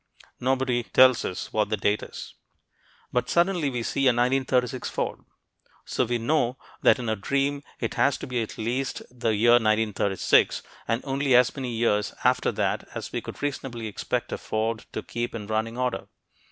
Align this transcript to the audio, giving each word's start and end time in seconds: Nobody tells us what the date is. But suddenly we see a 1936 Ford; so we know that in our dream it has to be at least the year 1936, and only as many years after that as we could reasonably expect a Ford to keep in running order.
Nobody 0.39 0.81
tells 0.81 1.23
us 1.23 1.53
what 1.53 1.69
the 1.69 1.77
date 1.77 2.01
is. 2.01 2.33
But 3.11 3.29
suddenly 3.29 3.69
we 3.69 3.83
see 3.83 4.05
a 4.07 4.09
1936 4.09 4.89
Ford; 4.89 5.19
so 5.85 6.05
we 6.05 6.17
know 6.17 6.57
that 6.81 6.97
in 6.97 7.07
our 7.07 7.15
dream 7.15 7.61
it 7.79 7.93
has 7.93 8.17
to 8.17 8.25
be 8.25 8.41
at 8.41 8.57
least 8.57 9.03
the 9.11 9.35
year 9.35 9.51
1936, 9.51 10.63
and 10.87 11.01
only 11.05 11.35
as 11.35 11.55
many 11.55 11.69
years 11.69 12.15
after 12.23 12.51
that 12.53 12.87
as 12.95 13.11
we 13.11 13.21
could 13.21 13.43
reasonably 13.43 13.85
expect 13.85 14.31
a 14.31 14.39
Ford 14.39 14.85
to 14.91 15.03
keep 15.03 15.35
in 15.35 15.45
running 15.45 15.77
order. 15.77 16.07